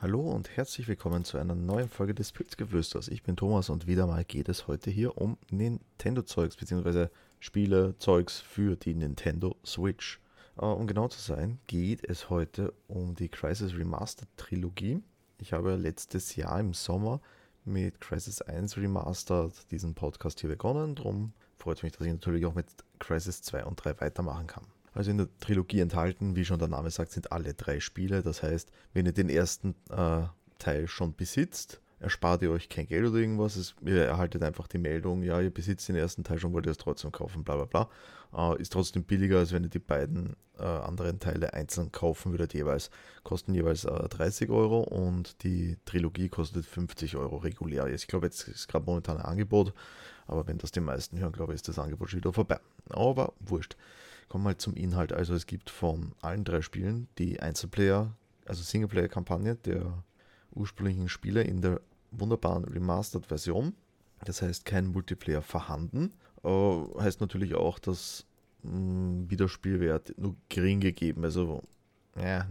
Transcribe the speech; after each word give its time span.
Hallo 0.00 0.20
und 0.20 0.56
herzlich 0.56 0.86
willkommen 0.86 1.24
zu 1.24 1.38
einer 1.38 1.56
neuen 1.56 1.88
Folge 1.88 2.14
des 2.14 2.30
Pilzgewüsters. 2.30 3.08
Ich 3.08 3.24
bin 3.24 3.34
Thomas 3.34 3.68
und 3.68 3.88
wieder 3.88 4.06
mal 4.06 4.24
geht 4.24 4.48
es 4.48 4.68
heute 4.68 4.92
hier 4.92 5.18
um 5.18 5.36
Nintendo-Zeugs 5.50 6.54
bzw. 6.54 7.08
Spiele-Zeugs 7.40 8.38
für 8.38 8.76
die 8.76 8.94
Nintendo 8.94 9.56
Switch. 9.66 10.20
Uh, 10.56 10.66
um 10.66 10.86
genau 10.86 11.08
zu 11.08 11.18
sein, 11.18 11.58
geht 11.66 12.08
es 12.08 12.30
heute 12.30 12.72
um 12.86 13.16
die 13.16 13.28
Crisis 13.28 13.76
Remastered 13.76 14.28
Trilogie. 14.36 15.02
Ich 15.40 15.52
habe 15.52 15.74
letztes 15.74 16.36
Jahr 16.36 16.60
im 16.60 16.74
Sommer 16.74 17.20
mit 17.64 18.00
Crisis 18.00 18.40
1 18.40 18.76
Remastered 18.76 19.68
diesen 19.72 19.94
Podcast 19.94 20.38
hier 20.38 20.50
begonnen. 20.50 20.94
Darum 20.94 21.32
freut 21.56 21.82
mich, 21.82 21.90
dass 21.90 22.06
ich 22.06 22.12
natürlich 22.12 22.46
auch 22.46 22.54
mit 22.54 22.68
Crisis 23.00 23.42
2 23.42 23.64
und 23.64 23.84
3 23.84 24.00
weitermachen 24.00 24.46
kann. 24.46 24.64
Also 24.98 25.12
in 25.12 25.18
der 25.18 25.28
Trilogie 25.38 25.78
enthalten, 25.78 26.34
wie 26.34 26.44
schon 26.44 26.58
der 26.58 26.66
Name 26.66 26.90
sagt, 26.90 27.12
sind 27.12 27.30
alle 27.30 27.54
drei 27.54 27.78
Spiele. 27.78 28.20
Das 28.20 28.42
heißt, 28.42 28.68
wenn 28.94 29.06
ihr 29.06 29.12
den 29.12 29.28
ersten 29.28 29.76
äh, 29.90 30.22
Teil 30.58 30.88
schon 30.88 31.14
besitzt, 31.14 31.80
erspart 32.00 32.42
ihr 32.42 32.50
euch 32.50 32.68
kein 32.68 32.88
Geld 32.88 33.06
oder 33.06 33.18
irgendwas. 33.18 33.54
Es, 33.54 33.76
ihr 33.86 34.06
erhaltet 34.06 34.42
einfach 34.42 34.66
die 34.66 34.78
Meldung, 34.78 35.22
ja, 35.22 35.40
ihr 35.40 35.54
besitzt 35.54 35.88
den 35.88 35.94
ersten 35.94 36.24
Teil 36.24 36.40
schon, 36.40 36.52
wollt 36.52 36.66
ihr 36.66 36.72
es 36.72 36.78
trotzdem 36.78 37.12
kaufen, 37.12 37.44
bla 37.44 37.64
bla 37.64 37.86
bla. 38.32 38.54
Äh, 38.56 38.60
ist 38.60 38.72
trotzdem 38.72 39.04
billiger, 39.04 39.38
als 39.38 39.52
wenn 39.52 39.62
ihr 39.62 39.70
die 39.70 39.78
beiden 39.78 40.34
äh, 40.58 40.64
anderen 40.64 41.20
Teile 41.20 41.54
einzeln 41.54 41.92
kaufen 41.92 42.32
würdet 42.32 42.52
jeweils. 42.52 42.90
Kosten 43.22 43.54
jeweils 43.54 43.82
30 43.82 44.48
äh, 44.48 44.52
Euro 44.52 44.80
und 44.80 45.44
die 45.44 45.76
Trilogie 45.84 46.28
kostet 46.28 46.66
50 46.66 47.14
Euro 47.14 47.36
regulär. 47.36 47.86
Ich 47.86 48.08
glaube, 48.08 48.26
jetzt 48.26 48.48
ist 48.48 48.66
gerade 48.66 48.86
momentan 48.86 49.18
ein 49.18 49.24
Angebot, 49.24 49.74
aber 50.26 50.48
wenn 50.48 50.58
das 50.58 50.72
die 50.72 50.80
meisten 50.80 51.20
hören, 51.20 51.30
glaube 51.30 51.52
ich, 51.52 51.58
ist 51.58 51.68
das 51.68 51.78
Angebot 51.78 52.10
schon 52.10 52.18
wieder 52.18 52.32
vorbei. 52.32 52.58
Aber 52.90 53.34
wurscht. 53.38 53.76
Kommen 54.28 54.44
wir 54.44 54.58
zum 54.58 54.74
Inhalt. 54.74 55.12
Also 55.12 55.34
es 55.34 55.46
gibt 55.46 55.70
von 55.70 56.12
allen 56.20 56.44
drei 56.44 56.60
Spielen 56.60 57.08
die 57.18 57.40
Einzelplayer, 57.40 58.14
also 58.44 58.62
Singleplayer-Kampagne 58.62 59.56
der 59.56 60.04
ursprünglichen 60.52 61.08
Spiele 61.08 61.42
in 61.42 61.62
der 61.62 61.80
wunderbaren 62.10 62.64
Remastered-Version. 62.64 63.74
Das 64.24 64.42
heißt, 64.42 64.64
kein 64.64 64.86
Multiplayer 64.86 65.42
vorhanden. 65.42 66.12
Uh, 66.44 67.00
heißt 67.00 67.20
natürlich 67.20 67.54
auch, 67.54 67.78
dass 67.78 68.26
mh, 68.62 68.72
hm, 68.72 69.30
Wiederspielwert 69.30 70.14
nur 70.18 70.36
gering 70.48 70.80
gegeben. 70.80 71.24
Also, 71.24 71.62
ja, 72.20 72.46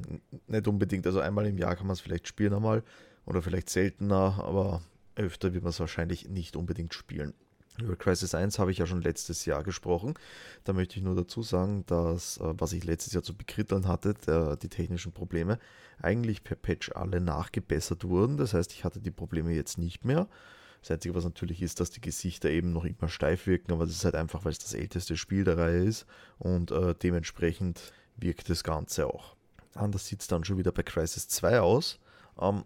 nicht 0.48 0.68
unbedingt. 0.68 1.06
Also 1.06 1.20
einmal 1.20 1.46
im 1.46 1.58
Jahr 1.58 1.76
kann 1.76 1.88
man 1.88 1.94
es 1.94 2.02
vielleicht 2.02 2.28
spielen 2.28 2.54
einmal 2.54 2.84
oder 3.26 3.42
vielleicht 3.42 3.70
seltener, 3.70 4.42
aber 4.44 4.82
öfter 5.16 5.54
wird 5.54 5.64
man 5.64 5.72
es 5.72 5.80
wahrscheinlich 5.80 6.30
nicht 6.30 6.56
unbedingt 6.56 6.94
spielen. 6.94 7.34
Über 7.80 7.96
Crisis 7.96 8.34
1 8.34 8.58
habe 8.58 8.72
ich 8.72 8.80
ja 8.80 8.88
schon 8.88 9.02
letztes 9.02 9.46
Jahr 9.46 9.64
gesprochen. 9.64 10.16
Da 10.64 10.74
möchte 10.74 10.98
ich 10.98 11.04
nur 11.04 11.16
dazu 11.16 11.44
sagen, 11.44 11.86
dass, 11.86 12.38
äh, 12.38 12.54
was 12.58 12.74
ich 12.74 12.84
letztes 12.84 13.14
Jahr 13.14 13.24
zu 13.24 13.36
bekritteln 13.36 13.88
hatte, 13.88 14.16
der, 14.26 14.56
die 14.56 14.70
technischen 14.70 15.12
Probleme, 15.12 15.60
eigentlich 16.02 16.44
per 16.44 16.56
Patch 16.56 16.92
alle 16.94 17.22
nachgebessert 17.22 18.04
wurden. 18.04 18.38
Das 18.38 18.54
heißt, 18.54 18.74
ich 18.74 18.84
hatte 18.84 19.00
die 19.00 19.12
Probleme 19.12 19.54
jetzt 19.54 19.78
nicht 19.78 20.06
mehr. 20.06 20.28
Das 20.82 20.92
Einzige, 20.92 21.16
was 21.16 21.24
natürlich 21.24 21.62
ist, 21.62 21.80
dass 21.80 21.92
die 21.92 22.02
Gesichter 22.02 22.50
eben 22.50 22.72
noch 22.72 22.86
immer 22.86 23.10
steif 23.10 23.48
wirken, 23.48 23.72
aber 23.72 23.86
das 23.86 23.96
ist 23.96 24.06
halt 24.06 24.16
einfach, 24.16 24.46
weil 24.46 24.52
es 24.52 24.60
das 24.60 24.74
älteste 24.74 25.18
Spiel 25.18 25.44
der 25.44 25.58
Reihe 25.58 25.84
ist 25.84 26.06
und 26.40 26.72
äh, 26.72 26.96
dementsprechend 26.96 27.94
wirkt 28.16 28.50
das 28.50 28.64
Ganze 28.64 29.08
auch. 29.08 29.36
Anders 29.74 30.08
sieht 30.08 30.22
es 30.22 30.28
dann 30.28 30.44
schon 30.44 30.58
wieder 30.58 30.72
bei 30.72 30.84
Crisis 30.84 31.28
2 31.28 31.62
aus. 31.62 32.00
Ähm, 32.40 32.64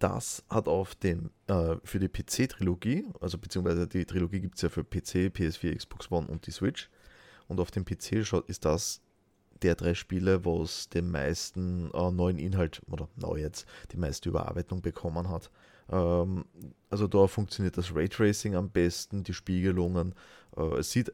das 0.00 0.42
hat 0.48 0.66
auf 0.66 0.94
den, 0.94 1.30
äh, 1.46 1.76
für 1.84 2.00
die 2.00 2.08
PC-Trilogie, 2.08 3.06
also 3.20 3.38
beziehungsweise 3.38 3.86
die 3.86 4.04
Trilogie 4.04 4.40
gibt 4.40 4.56
es 4.56 4.62
ja 4.62 4.68
für 4.68 4.82
PC, 4.82 5.28
PS4, 5.28 5.76
Xbox 5.76 6.10
One 6.10 6.26
und 6.26 6.46
die 6.46 6.50
Switch. 6.50 6.90
Und 7.46 7.60
auf 7.60 7.70
dem 7.70 7.84
PC 7.84 8.24
ist 8.46 8.64
das 8.64 9.02
der 9.62 9.74
drei 9.74 9.94
Spiele, 9.94 10.44
wo 10.44 10.62
es 10.62 10.88
den 10.88 11.10
meisten 11.10 11.90
äh, 11.92 12.10
neuen 12.10 12.38
Inhalt, 12.38 12.80
oder 12.90 13.08
neu 13.16 13.36
jetzt, 13.36 13.66
die 13.92 13.98
meiste 13.98 14.30
Überarbeitung 14.30 14.80
bekommen 14.80 15.28
hat. 15.28 15.50
Ähm, 15.90 16.46
also 16.88 17.06
da 17.06 17.26
funktioniert 17.26 17.76
das 17.76 17.94
Raytracing 17.94 18.54
am 18.54 18.70
besten, 18.70 19.22
die 19.22 19.34
Spiegelungen. 19.34 20.14
Äh, 20.56 20.78
es 20.78 20.92
sieht, 20.92 21.12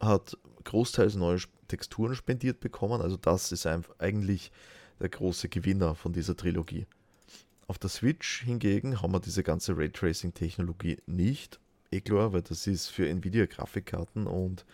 hat 0.00 0.38
großteils 0.62 1.16
neue 1.16 1.40
Texturen 1.66 2.14
spendiert 2.14 2.60
bekommen, 2.60 3.00
also 3.00 3.16
das 3.16 3.50
ist 3.50 3.66
eigentlich 3.66 4.52
der 5.00 5.08
große 5.08 5.48
Gewinner 5.48 5.94
von 5.94 6.12
dieser 6.12 6.36
Trilogie. 6.36 6.86
Auf 7.68 7.78
der 7.78 7.90
Switch 7.90 8.44
hingegen 8.44 9.02
haben 9.02 9.12
wir 9.12 9.20
diese 9.20 9.42
ganze 9.42 9.76
Raytracing-Technologie 9.76 11.02
nicht. 11.04 11.60
Eh 11.90 12.00
klar, 12.00 12.32
weil 12.32 12.40
das 12.40 12.66
ist 12.66 12.88
für 12.88 13.06
Nvidia-Grafikkarten 13.06 14.26
und 14.26 14.64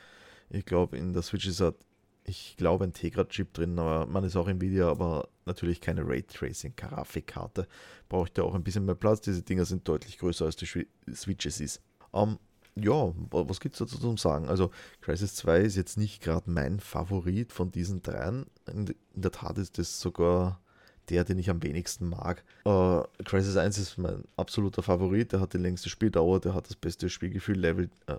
ich 0.48 0.64
glaube, 0.64 0.96
in 0.96 1.12
der 1.12 1.22
Switch 1.22 1.48
ist 1.48 1.60
halt, 1.60 1.74
ich 2.22 2.56
glaube, 2.56 2.84
ein 2.84 2.92
Tegra-Chip 2.92 3.52
drin, 3.52 3.80
aber 3.80 4.06
man 4.06 4.22
ist 4.22 4.36
auch 4.36 4.46
Nvidia, 4.46 4.88
aber 4.88 5.28
natürlich 5.44 5.80
keine 5.80 6.06
Raytracing-Grafikkarte. 6.06 7.66
Braucht 8.08 8.38
ja 8.38 8.44
auch 8.44 8.54
ein 8.54 8.62
bisschen 8.62 8.84
mehr 8.84 8.94
Platz. 8.94 9.20
Diese 9.22 9.42
Dinger 9.42 9.64
sind 9.64 9.88
deutlich 9.88 10.18
größer 10.18 10.44
als 10.44 10.54
die 10.54 10.86
Switches 11.12 11.60
ist. 11.60 11.82
Um, 12.12 12.38
ähm, 12.76 12.84
ja, 12.84 13.12
was 13.30 13.58
gibt 13.58 13.74
es 13.74 13.80
dazu 13.80 13.98
zu 13.98 14.16
sagen? 14.16 14.48
Also, 14.48 14.70
Crisis 15.00 15.34
2 15.34 15.60
ist 15.62 15.76
jetzt 15.76 15.96
nicht 15.96 16.22
gerade 16.22 16.48
mein 16.48 16.78
Favorit 16.78 17.52
von 17.52 17.72
diesen 17.72 18.02
dreien. 18.02 18.46
In 18.68 18.94
der 19.14 19.32
Tat 19.32 19.58
ist 19.58 19.78
das 19.78 20.00
sogar 20.00 20.60
der, 21.10 21.24
den 21.24 21.38
ich 21.38 21.50
am 21.50 21.62
wenigsten 21.62 22.08
mag. 22.08 22.44
Uh, 22.66 23.02
Crisis 23.24 23.56
1 23.56 23.78
ist 23.78 23.98
mein 23.98 24.24
absoluter 24.36 24.82
Favorit, 24.82 25.32
der 25.32 25.40
hat 25.40 25.52
die 25.52 25.58
längste 25.58 25.88
Spieldauer, 25.88 26.40
der 26.40 26.54
hat 26.54 26.68
das 26.68 26.76
beste 26.76 27.08
Spielgefühl, 27.08 27.58
Level, 27.58 27.90
äh, 28.06 28.16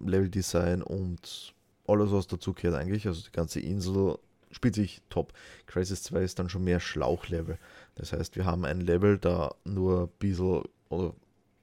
Level 0.00 0.28
Design 0.28 0.82
und 0.82 1.54
alles, 1.86 2.12
was 2.12 2.26
dazu 2.26 2.52
gehört 2.52 2.76
eigentlich. 2.76 3.06
Also 3.06 3.22
die 3.22 3.32
ganze 3.32 3.60
Insel 3.60 4.18
spielt 4.50 4.74
sich 4.74 5.02
top. 5.08 5.32
Crisis 5.66 6.02
2 6.04 6.22
ist 6.22 6.38
dann 6.38 6.48
schon 6.48 6.64
mehr 6.64 6.80
Schlauchlevel. 6.80 7.58
Das 7.94 8.12
heißt, 8.12 8.36
wir 8.36 8.44
haben 8.44 8.64
ein 8.64 8.80
Level, 8.80 9.18
da 9.18 9.54
nur 9.64 10.04
ein 10.04 10.08
bisschen 10.18 10.62
oder 10.88 11.14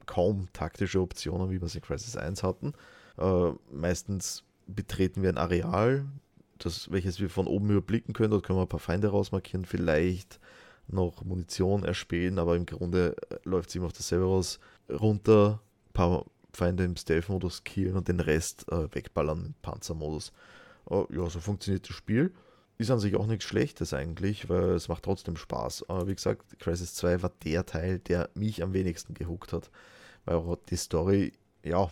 kaum 0.06 0.48
taktische 0.54 1.00
Optionen, 1.00 1.50
wie 1.50 1.62
wir 1.62 1.66
es 1.66 1.76
in 1.76 1.82
Crisis 1.82 2.18
1 2.18 2.44
hatten. 2.44 2.74
Uh, 3.18 3.56
meistens 3.72 4.44
betreten 4.68 5.22
wir 5.22 5.30
ein 5.30 5.38
Areal, 5.38 6.06
das, 6.66 6.92
welches 6.92 7.20
wir 7.20 7.30
von 7.30 7.48
oben 7.48 7.70
überblicken 7.70 8.14
können. 8.14 8.32
Dort 8.32 8.46
können 8.46 8.60
wir 8.60 8.64
ein 8.64 8.70
paar 8.70 8.80
Feinde 8.80 9.10
rausmarkieren, 9.10 9.66
vielleicht 9.66 10.40
noch 10.88 11.24
Munition 11.24 11.84
erspähen, 11.84 12.40
aber 12.40 12.56
im 12.56 12.66
Grunde 12.66 13.16
äh, 13.30 13.38
läuft 13.44 13.70
es 13.70 13.76
immer 13.76 13.88
auf 13.88 13.94
dasselbe 13.94 14.26
raus. 14.26 14.60
Runter, 14.90 15.62
ein 15.88 15.94
paar 15.94 16.26
Feinde 16.52 16.84
im 16.84 16.96
Stealth-Modus 16.96 17.64
killen 17.64 17.96
und 17.96 18.08
den 18.08 18.20
Rest 18.20 18.72
äh, 18.72 18.94
wegballern 18.94 19.46
im 19.48 19.56
Panzermodus. 19.62 20.32
Uh, 20.90 21.06
ja, 21.10 21.30
so 21.30 21.40
funktioniert 21.40 21.88
das 21.88 21.96
Spiel. 21.96 22.34
Ist 22.78 22.92
an 22.92 23.00
sich 23.00 23.16
auch 23.16 23.28
nichts 23.28 23.46
Schlechtes 23.46 23.94
eigentlich, 23.94 24.50
weil 24.50 24.72
es 24.72 24.88
macht 24.90 25.04
trotzdem 25.04 25.38
Spaß. 25.38 25.90
Aber 25.90 26.08
wie 26.08 26.16
gesagt, 26.16 26.60
Crisis 26.60 26.96
2 26.96 27.22
war 27.22 27.32
der 27.44 27.66
Teil, 27.66 28.00
der 28.00 28.30
mich 28.34 28.62
am 28.62 28.74
wenigsten 28.74 29.14
gehuckt 29.14 29.54
hat. 29.54 29.72
Weil 30.26 30.36
auch 30.36 30.58
die 30.70 30.76
Story, 30.76 31.34
ja, 31.64 31.90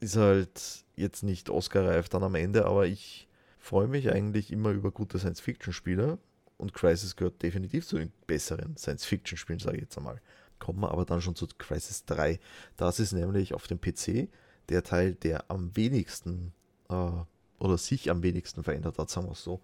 ist 0.00 0.16
halt 0.16 0.84
jetzt 0.96 1.22
nicht 1.22 1.50
Oscar-reif 1.50 2.08
dann 2.08 2.22
am 2.22 2.34
Ende, 2.34 2.64
aber 2.64 2.86
ich 2.86 3.28
freue 3.60 3.86
mich 3.86 4.10
eigentlich 4.10 4.50
immer 4.50 4.70
über 4.70 4.90
gute 4.90 5.18
Science-Fiction-Spiele 5.18 6.18
und 6.56 6.74
Crisis 6.74 7.16
gehört 7.16 7.42
definitiv 7.42 7.86
zu 7.86 7.98
den 7.98 8.12
besseren 8.26 8.76
Science-Fiction-Spielen, 8.76 9.60
sage 9.60 9.76
ich 9.76 9.82
jetzt 9.82 9.98
einmal. 9.98 10.20
Kommen 10.58 10.80
wir 10.80 10.90
aber 10.90 11.04
dann 11.04 11.22
schon 11.22 11.36
zu 11.36 11.46
Crisis 11.58 12.04
3. 12.04 12.38
Das 12.76 13.00
ist 13.00 13.12
nämlich 13.12 13.54
auf 13.54 13.66
dem 13.66 13.80
PC 13.80 14.28
der 14.68 14.82
Teil, 14.82 15.14
der 15.14 15.50
am 15.50 15.74
wenigsten 15.76 16.52
äh, 16.88 17.10
oder 17.58 17.78
sich 17.78 18.10
am 18.10 18.22
wenigsten 18.22 18.62
verändert 18.62 18.98
hat, 18.98 19.10
sagen 19.10 19.26
wir 19.26 19.32
es 19.32 19.42
so. 19.42 19.60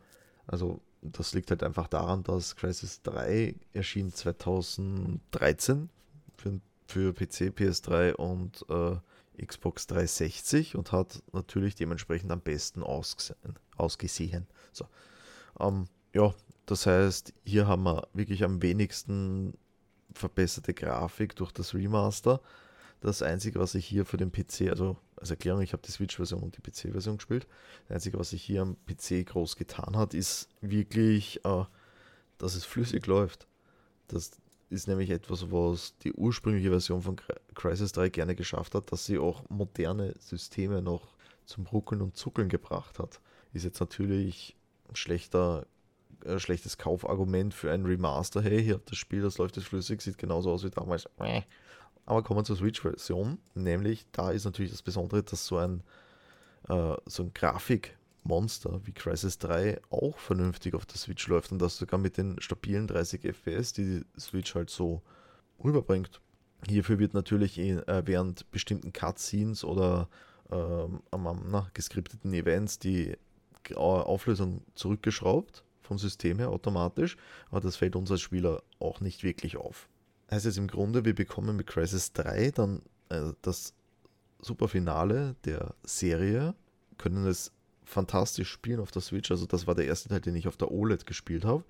Also 0.47 0.81
das 1.03 1.35
liegt 1.35 1.51
halt 1.51 1.63
einfach 1.63 1.89
daran, 1.89 2.23
dass 2.23 2.57
Crisis 2.57 3.03
3 3.03 3.55
erschien 3.73 4.13
2013 4.13 5.89
für, 6.37 6.61
für 6.87 7.13
PC, 7.13 7.53
PS3 7.55 8.15
und 8.15 8.65
äh, 8.69 8.97
Xbox 9.45 9.87
360 9.87 10.77
und 10.77 10.93
hat 10.93 11.23
natürlich 11.33 11.75
dementsprechend 11.75 12.31
am 12.31 12.41
besten 12.41 12.83
ausgesehen. 12.83 13.59
ausgesehen. 13.77 14.47
So. 14.73 14.87
Ähm, 15.61 15.87
ja, 16.15 16.35
das 16.67 16.87
heißt, 16.87 17.33
hier 17.45 17.67
haben 17.67 17.85
wir 17.85 18.09
wirklich 18.13 18.45
am 18.45 18.63
wenigsten 18.63 19.55
verbesserte 20.13 20.75
Grafik 20.75 21.37
durch 21.37 21.53
das 21.53 21.75
Remaster. 21.75 22.41
Das 23.01 23.23
Einzige, 23.23 23.59
was 23.61 23.75
ich 23.75 23.87
hier 23.87 24.05
für 24.05 24.17
den 24.17 24.33
PC, 24.33 24.71
also 24.71 24.97
als 25.17 25.31
Erklärung, 25.31 25.63
ich 25.63 25.73
habe 25.73 25.83
die 25.83 25.91
Switch-Version 25.91 26.43
und 26.43 26.57
die 26.57 26.63
PC-Version 26.63 27.19
gespielt. 27.19 27.47
Das 27.89 27.97
Einzige, 27.97 28.19
was 28.19 28.31
sich 28.31 28.43
hier 28.43 28.63
am 28.63 28.77
PC 28.87 29.27
groß 29.27 29.57
getan 29.57 29.97
hat, 29.97 30.15
ist 30.15 30.49
wirklich, 30.61 31.45
äh, 31.45 31.65
dass 32.39 32.55
es 32.55 32.65
flüssig 32.65 33.07
läuft. 33.07 33.47
Das 34.09 34.31
ist 34.71 34.89
nämlich 34.89 35.11
etwas, 35.11 35.51
was 35.51 35.97
die 35.99 36.13
ursprüngliche 36.13 36.71
Version 36.71 37.03
von 37.03 37.17
Crisis 37.57 37.93
3 37.93 38.11
gerne 38.11 38.37
geschafft 38.37 38.75
hat, 38.75 38.93
dass 38.93 39.07
sie 39.07 39.19
auch 39.19 39.49
moderne 39.49 40.15
Systeme 40.21 40.83
noch 40.83 41.17
zum 41.45 41.67
Ruckeln 41.67 42.03
und 42.03 42.17
Zuckeln 42.17 42.49
gebracht 42.49 42.99
hat. 43.01 43.21
Ist 43.53 43.65
jetzt 43.65 43.81
natürlich 43.81 44.57
ein 44.89 44.97
schlechter 44.97 45.67
äh, 46.25 46.39
schlechtes 46.39 46.79
Kaufargument 46.79 47.55
für 47.55 47.71
ein 47.73 47.85
Remaster. 47.85 48.43
Hey, 48.43 48.63
hier 48.63 48.75
habt 48.75 48.91
das 48.91 48.99
Spiel, 48.99 49.23
das 49.23 49.39
läuft 49.39 49.57
jetzt 49.57 49.67
flüssig, 49.67 50.01
sieht 50.03 50.19
genauso 50.19 50.51
aus 50.51 50.65
wie 50.65 50.71
damals. 50.71 51.09
Aber 52.05 52.23
kommen 52.23 52.41
wir 52.41 52.45
zur 52.45 52.57
Switch-Version. 52.57 53.39
Nämlich, 53.55 54.07
da 54.13 54.31
ist 54.31 54.45
natürlich 54.45 54.71
das 54.71 54.83
Besondere, 54.83 55.23
dass 55.23 55.47
so 55.47 55.59
ein, 55.59 55.83
äh, 56.69 56.95
so 57.07 57.25
ein 57.25 57.35
Grafikmonster 57.35 58.81
wie 58.85 58.93
Crisis 58.93 59.39
3 59.39 59.81
auch 59.91 60.17
vernünftig 60.19 60.75
auf 60.75 60.87
der 60.87 60.97
Switch 60.97 61.27
läuft 61.27 61.53
und 61.53 61.59
das 61.61 61.77
sogar 61.77 61.99
mit 61.99 62.17
den 62.17 62.41
stabilen 62.41 62.87
30 62.87 63.25
FPS, 63.25 63.73
die 63.73 63.85
die 64.01 64.21
Switch 64.21 64.55
halt 64.55 64.71
so 64.71 65.03
rüberbringt. 65.63 66.21
Hierfür 66.69 66.99
wird 66.99 67.15
natürlich 67.15 67.59
äh, 67.59 68.03
während 68.07 68.51
bestimmten 68.51 68.93
Cutscenes 68.93 69.65
oder 69.65 70.09
ähm, 70.51 71.01
na, 71.13 71.69
geskripteten 71.75 72.33
Events 72.33 72.79
die 72.79 73.17
Auflösung 73.75 74.63
zurückgeschraubt 74.75 75.65
vom 75.81 75.99
System 75.99 76.39
her 76.39 76.51
automatisch, 76.51 77.17
aber 77.51 77.61
das 77.61 77.77
fällt 77.77 77.97
uns 77.97 78.11
als 78.11 78.21
Spieler 78.21 78.63
auch 78.79 79.01
nicht 79.01 79.25
wirklich 79.25 79.57
auf. 79.57 79.89
Heißt 80.31 80.47
es 80.47 80.57
im 80.57 80.67
Grunde, 80.67 81.05
wir 81.05 81.15
bekommen 81.15 81.57
mit 81.57 81.67
Crisis 81.67 82.13
3 82.13 82.51
dann 82.53 82.83
äh, 83.09 83.33
das 83.43 83.75
Superfinale 84.41 85.37
der 85.45 85.75
Serie, 85.85 86.55
können 86.99 87.27
es 87.27 87.53
fantastisch 87.85 88.51
spielen 88.51 88.81
auf 88.81 88.91
der 88.91 89.03
Switch. 89.03 89.31
Also 89.31 89.47
das 89.47 89.67
war 89.67 89.75
der 89.75 89.87
erste 89.87 90.09
Teil, 90.09 90.21
den 90.21 90.35
ich 90.37 90.49
auf 90.49 90.57
der 90.57 90.71
OLED 90.71 91.07
gespielt 91.07 91.45
habe. 91.45 91.65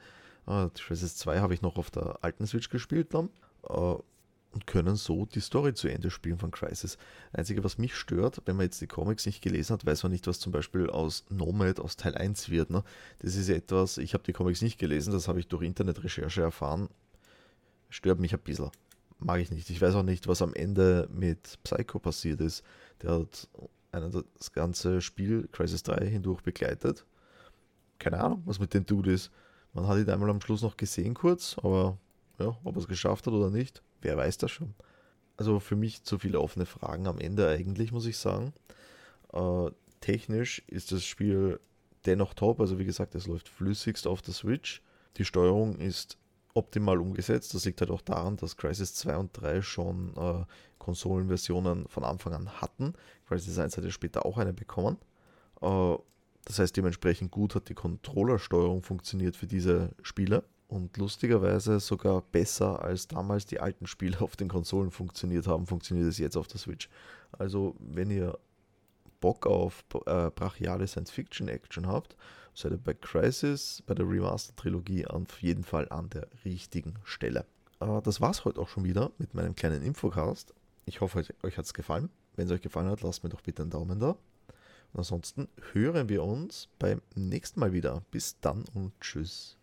Äh, 0.46 0.68
Crisis 0.74 1.16
2 1.16 1.40
habe 1.40 1.54
ich 1.54 1.62
noch 1.62 1.76
auf 1.76 1.90
der 1.90 2.18
alten 2.22 2.46
Switch 2.46 2.70
gespielt 2.70 3.12
dann. 3.12 3.30
Äh, 3.68 3.96
und 4.56 4.66
können 4.66 4.96
so 4.96 5.26
die 5.26 5.40
Story 5.40 5.74
zu 5.74 5.86
Ende 5.86 6.08
spielen 6.08 6.38
von 6.38 6.50
Crisis. 6.50 6.96
Einzige, 7.30 7.62
was 7.62 7.76
mich 7.76 7.94
stört, 7.94 8.40
wenn 8.46 8.56
man 8.56 8.64
jetzt 8.64 8.80
die 8.80 8.86
Comics 8.86 9.26
nicht 9.26 9.42
gelesen 9.42 9.74
hat, 9.74 9.84
weiß 9.84 10.02
man 10.02 10.12
nicht, 10.12 10.26
was 10.26 10.40
zum 10.40 10.50
Beispiel 10.50 10.88
aus 10.88 11.26
Nomad 11.28 11.78
aus 11.78 11.96
Teil 11.96 12.14
1 12.14 12.48
wird. 12.48 12.70
Ne? 12.70 12.82
Das 13.18 13.36
ist 13.36 13.50
etwas, 13.50 13.98
ich 13.98 14.14
habe 14.14 14.24
die 14.24 14.32
Comics 14.32 14.62
nicht 14.62 14.78
gelesen, 14.78 15.12
das 15.12 15.28
habe 15.28 15.40
ich 15.40 15.48
durch 15.48 15.62
Internetrecherche 15.62 16.40
erfahren. 16.40 16.88
Stört 17.90 18.18
mich 18.18 18.32
ein 18.32 18.40
bisschen. 18.40 18.70
Mag 19.18 19.40
ich 19.40 19.50
nicht. 19.50 19.68
Ich 19.68 19.82
weiß 19.82 19.94
auch 19.94 20.02
nicht, 20.02 20.26
was 20.26 20.40
am 20.40 20.54
Ende 20.54 21.06
mit 21.12 21.58
Psycho 21.62 21.98
passiert 21.98 22.40
ist. 22.40 22.64
Der 23.02 23.10
hat 23.10 23.48
einen 23.92 24.24
das 24.38 24.52
ganze 24.52 25.02
Spiel 25.02 25.50
Crisis 25.52 25.82
3 25.82 26.06
hindurch 26.06 26.40
begleitet. 26.40 27.04
Keine 27.98 28.20
Ahnung, 28.20 28.42
was 28.46 28.58
mit 28.58 28.72
dem 28.72 28.86
Dude 28.86 29.12
ist. 29.12 29.30
Man 29.74 29.86
hat 29.86 29.98
ihn 29.98 30.08
einmal 30.08 30.30
am 30.30 30.40
Schluss 30.40 30.62
noch 30.62 30.78
gesehen 30.78 31.12
kurz, 31.12 31.56
aber 31.58 31.98
ja, 32.38 32.56
ob 32.64 32.76
er 32.76 32.80
es 32.80 32.88
geschafft 32.88 33.26
hat 33.26 33.34
oder 33.34 33.50
nicht, 33.50 33.82
wer 34.02 34.16
weiß 34.16 34.38
das 34.38 34.50
schon. 34.50 34.74
Also 35.36 35.60
für 35.60 35.76
mich 35.76 36.02
zu 36.02 36.18
viele 36.18 36.40
offene 36.40 36.66
Fragen 36.66 37.06
am 37.06 37.18
Ende 37.18 37.48
eigentlich, 37.48 37.92
muss 37.92 38.06
ich 38.06 38.16
sagen. 38.16 38.52
Äh, 39.32 39.70
technisch 40.00 40.62
ist 40.66 40.92
das 40.92 41.04
Spiel 41.04 41.60
dennoch 42.06 42.34
top. 42.34 42.60
Also 42.60 42.78
wie 42.78 42.84
gesagt, 42.84 43.14
es 43.14 43.26
läuft 43.26 43.48
flüssigst 43.48 44.06
auf 44.06 44.22
der 44.22 44.34
Switch. 44.34 44.82
Die 45.18 45.24
Steuerung 45.24 45.76
ist 45.76 46.16
optimal 46.54 46.98
umgesetzt. 47.00 47.52
Das 47.54 47.64
liegt 47.66 47.80
halt 47.80 47.90
auch 47.90 48.00
daran, 48.00 48.36
dass 48.36 48.56
Crisis 48.56 48.94
2 48.94 49.16
und 49.16 49.30
3 49.34 49.60
schon 49.60 50.16
äh, 50.16 50.44
Konsolenversionen 50.78 51.86
von 51.88 52.04
Anfang 52.04 52.32
an 52.32 52.60
hatten. 52.60 52.94
Crisis 53.28 53.58
1 53.58 53.76
hat 53.76 53.84
ja 53.84 53.90
später 53.90 54.24
auch 54.24 54.38
eine 54.38 54.54
bekommen. 54.54 54.96
Äh, 55.60 55.96
das 56.44 56.60
heißt, 56.60 56.76
dementsprechend 56.76 57.30
gut 57.30 57.54
hat 57.54 57.68
die 57.68 57.74
Controllersteuerung 57.74 58.82
funktioniert 58.82 59.36
für 59.36 59.46
diese 59.46 59.90
Spiele 60.02 60.44
und 60.68 60.96
lustigerweise 60.96 61.80
sogar 61.80 62.22
besser 62.22 62.82
als 62.82 63.06
damals 63.08 63.46
die 63.46 63.60
alten 63.60 63.86
Spiele 63.86 64.20
auf 64.22 64.36
den 64.36 64.48
Konsolen 64.48 64.90
funktioniert 64.90 65.46
haben, 65.46 65.66
funktioniert 65.66 66.08
es 66.08 66.18
jetzt 66.18 66.36
auf 66.36 66.48
der 66.48 66.58
Switch. 66.58 66.88
Also 67.32 67.76
wenn 67.78 68.10
ihr 68.10 68.38
Bock 69.20 69.46
auf 69.46 69.84
äh, 70.06 70.30
brachiale 70.30 70.86
Science-Fiction-Action 70.86 71.86
habt, 71.86 72.16
seid 72.54 72.72
ihr 72.72 72.78
bei 72.78 72.94
Crisis, 72.94 73.82
bei 73.86 73.94
der 73.94 74.08
Remaster-Trilogie 74.08 75.06
auf 75.06 75.42
jeden 75.42 75.64
Fall 75.64 75.88
an 75.90 76.10
der 76.10 76.26
richtigen 76.44 76.94
Stelle. 77.04 77.44
Äh, 77.80 78.02
das 78.02 78.20
war's 78.20 78.44
heute 78.44 78.60
auch 78.60 78.68
schon 78.68 78.84
wieder 78.84 79.10
mit 79.18 79.34
meinem 79.34 79.54
kleinen 79.54 79.82
Infocast. 79.82 80.54
Ich 80.84 81.00
hoffe, 81.00 81.24
euch, 81.42 81.58
hat 81.58 81.64
es 81.64 81.74
gefallen. 81.74 82.10
Wenn 82.36 82.46
es 82.46 82.52
euch 82.52 82.62
gefallen 82.62 82.88
hat, 82.88 83.02
lasst 83.02 83.24
mir 83.24 83.30
doch 83.30 83.40
bitte 83.40 83.62
einen 83.62 83.70
Daumen 83.70 83.98
da. 83.98 84.10
Und 84.92 84.98
ansonsten 84.98 85.48
hören 85.72 86.08
wir 86.08 86.22
uns 86.22 86.68
beim 86.78 87.02
nächsten 87.14 87.60
Mal 87.60 87.72
wieder. 87.72 88.02
Bis 88.10 88.38
dann 88.40 88.64
und 88.74 88.92
tschüss. 89.00 89.56